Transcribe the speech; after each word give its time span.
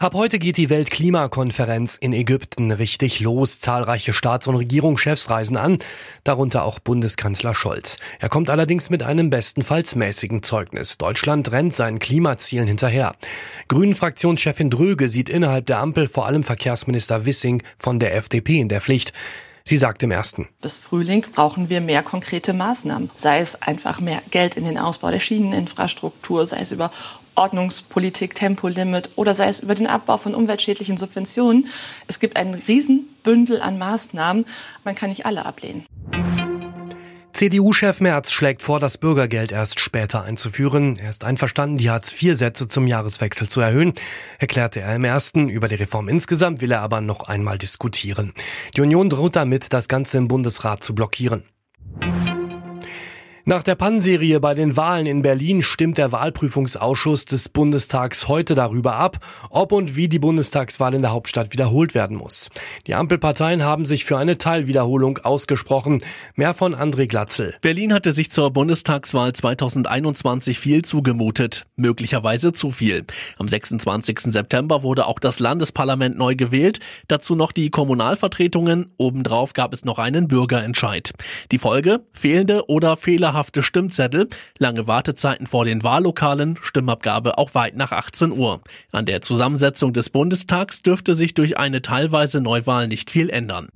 Ab 0.00 0.14
heute 0.14 0.38
geht 0.38 0.58
die 0.58 0.70
Weltklimakonferenz 0.70 1.96
in 1.96 2.12
Ägypten 2.12 2.70
richtig 2.70 3.18
los. 3.18 3.58
Zahlreiche 3.58 4.12
Staats- 4.12 4.46
und 4.46 4.54
Regierungschefs 4.54 5.28
reisen 5.28 5.56
an, 5.56 5.78
darunter 6.22 6.62
auch 6.62 6.78
Bundeskanzler 6.78 7.52
Scholz. 7.52 7.96
Er 8.20 8.28
kommt 8.28 8.48
allerdings 8.48 8.90
mit 8.90 9.02
einem 9.02 9.28
bestenfalls 9.28 9.96
mäßigen 9.96 10.44
Zeugnis. 10.44 10.98
Deutschland 10.98 11.50
rennt 11.50 11.74
seinen 11.74 11.98
Klimazielen 11.98 12.68
hinterher. 12.68 13.16
Grünen-Fraktionschefin 13.66 14.70
Dröge 14.70 15.08
sieht 15.08 15.28
innerhalb 15.28 15.66
der 15.66 15.80
Ampel 15.80 16.06
vor 16.06 16.26
allem 16.26 16.44
Verkehrsminister 16.44 17.26
Wissing 17.26 17.60
von 17.76 17.98
der 17.98 18.14
FDP 18.14 18.60
in 18.60 18.68
der 18.68 18.80
Pflicht. 18.80 19.12
Sie 19.68 19.76
sagt 19.76 20.02
im 20.02 20.10
ersten. 20.10 20.48
Bis 20.62 20.78
Frühling 20.78 21.26
brauchen 21.30 21.68
wir 21.68 21.82
mehr 21.82 22.02
konkrete 22.02 22.54
Maßnahmen. 22.54 23.10
Sei 23.16 23.40
es 23.40 23.60
einfach 23.60 24.00
mehr 24.00 24.22
Geld 24.30 24.56
in 24.56 24.64
den 24.64 24.78
Ausbau 24.78 25.10
der 25.10 25.20
Schieneninfrastruktur, 25.20 26.46
sei 26.46 26.60
es 26.60 26.72
über 26.72 26.90
Ordnungspolitik, 27.34 28.34
Tempolimit 28.34 29.10
oder 29.16 29.34
sei 29.34 29.48
es 29.48 29.60
über 29.60 29.74
den 29.74 29.86
Abbau 29.86 30.16
von 30.16 30.34
umweltschädlichen 30.34 30.96
Subventionen. 30.96 31.68
Es 32.06 32.18
gibt 32.18 32.38
ein 32.38 32.54
Riesenbündel 32.54 33.60
an 33.60 33.76
Maßnahmen. 33.76 34.46
Man 34.84 34.94
kann 34.94 35.10
nicht 35.10 35.26
alle 35.26 35.44
ablehnen. 35.44 35.84
CDU-Chef 37.38 38.00
Merz 38.00 38.32
schlägt 38.32 38.62
vor, 38.62 38.80
das 38.80 38.98
Bürgergeld 38.98 39.52
erst 39.52 39.78
später 39.78 40.24
einzuführen. 40.24 40.96
Er 40.98 41.08
ist 41.08 41.22
einverstanden, 41.22 41.76
die 41.76 41.88
Hartz-IV-Sätze 41.88 42.66
zum 42.66 42.88
Jahreswechsel 42.88 43.48
zu 43.48 43.60
erhöhen, 43.60 43.92
erklärte 44.40 44.80
er 44.80 44.96
im 44.96 45.04
ersten. 45.04 45.48
Über 45.48 45.68
die 45.68 45.76
Reform 45.76 46.08
insgesamt 46.08 46.60
will 46.62 46.72
er 46.72 46.80
aber 46.80 47.00
noch 47.00 47.28
einmal 47.28 47.56
diskutieren. 47.56 48.32
Die 48.76 48.80
Union 48.80 49.08
droht 49.08 49.36
damit, 49.36 49.72
das 49.72 49.86
Ganze 49.86 50.18
im 50.18 50.26
Bundesrat 50.26 50.82
zu 50.82 50.96
blockieren. 50.96 51.44
Nach 53.48 53.62
der 53.62 53.76
Pannenserie 53.76 54.40
bei 54.40 54.52
den 54.52 54.76
Wahlen 54.76 55.06
in 55.06 55.22
Berlin 55.22 55.62
stimmt 55.62 55.96
der 55.96 56.12
Wahlprüfungsausschuss 56.12 57.24
des 57.24 57.48
Bundestags 57.48 58.28
heute 58.28 58.54
darüber 58.54 58.96
ab, 58.96 59.24
ob 59.48 59.72
und 59.72 59.96
wie 59.96 60.06
die 60.06 60.18
Bundestagswahl 60.18 60.92
in 60.92 61.00
der 61.00 61.12
Hauptstadt 61.12 61.54
wiederholt 61.54 61.94
werden 61.94 62.18
muss. 62.18 62.50
Die 62.86 62.94
Ampelparteien 62.94 63.64
haben 63.64 63.86
sich 63.86 64.04
für 64.04 64.18
eine 64.18 64.36
Teilwiederholung 64.36 65.16
ausgesprochen. 65.22 66.02
Mehr 66.34 66.52
von 66.52 66.74
André 66.74 67.06
Glatzel. 67.06 67.54
Berlin 67.62 67.94
hatte 67.94 68.12
sich 68.12 68.30
zur 68.30 68.50
Bundestagswahl 68.50 69.32
2021 69.32 70.58
viel 70.58 70.82
zugemutet. 70.82 71.64
Möglicherweise 71.74 72.52
zu 72.52 72.70
viel. 72.70 73.06
Am 73.38 73.48
26. 73.48 74.30
September 74.30 74.82
wurde 74.82 75.06
auch 75.06 75.18
das 75.18 75.38
Landesparlament 75.38 76.18
neu 76.18 76.34
gewählt. 76.34 76.80
Dazu 77.06 77.34
noch 77.34 77.52
die 77.52 77.70
Kommunalvertretungen. 77.70 78.92
Obendrauf 78.98 79.54
gab 79.54 79.72
es 79.72 79.86
noch 79.86 79.98
einen 79.98 80.28
Bürgerentscheid. 80.28 81.12
Die 81.50 81.58
Folge? 81.58 82.02
Fehlende 82.12 82.68
oder 82.68 82.98
fehlerhafte 82.98 83.37
dauerhafte 83.38 83.62
Stimmzettel, 83.62 84.28
lange 84.58 84.86
Wartezeiten 84.88 85.46
vor 85.46 85.64
den 85.64 85.84
Wahllokalen, 85.84 86.58
Stimmabgabe 86.60 87.38
auch 87.38 87.54
weit 87.54 87.76
nach 87.76 87.92
18 87.92 88.32
Uhr. 88.32 88.60
An 88.90 89.06
der 89.06 89.22
Zusammensetzung 89.22 89.92
des 89.92 90.10
Bundestags 90.10 90.82
dürfte 90.82 91.14
sich 91.14 91.34
durch 91.34 91.56
eine 91.56 91.80
teilweise 91.80 92.40
Neuwahl 92.40 92.88
nicht 92.88 93.10
viel 93.12 93.30
ändern. 93.30 93.68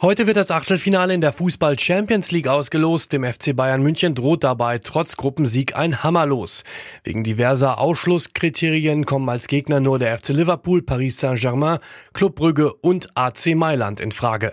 Heute 0.00 0.26
wird 0.28 0.36
das 0.36 0.52
Achtelfinale 0.52 1.12
in 1.12 1.20
der 1.20 1.32
Fußball 1.32 1.78
Champions 1.78 2.30
League 2.30 2.46
ausgelost. 2.46 3.12
Dem 3.12 3.24
FC 3.24 3.54
Bayern 3.54 3.82
München 3.82 4.14
droht 4.14 4.44
dabei 4.44 4.78
trotz 4.78 5.16
Gruppensieg 5.16 5.76
ein 5.76 6.02
Hammerlos. 6.02 6.62
Wegen 7.02 7.24
diverser 7.24 7.78
Ausschlusskriterien 7.78 9.06
kommen 9.06 9.28
als 9.28 9.48
Gegner 9.48 9.80
nur 9.80 9.98
der 9.98 10.16
FC 10.16 10.28
Liverpool, 10.28 10.82
Paris 10.82 11.18
Saint-Germain, 11.18 11.78
Club 12.14 12.36
Brügge 12.36 12.72
und 12.74 13.08
AC 13.16 13.54
Mailand 13.56 14.00
in 14.00 14.12
Frage. 14.12 14.52